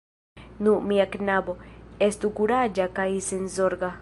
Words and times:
Nu, 0.67 0.71
mia 0.91 1.05
knabo, 1.17 1.55
estu 2.09 2.35
kuraĝa 2.41 2.91
kaj 3.01 3.11
senzorga... 3.33 3.97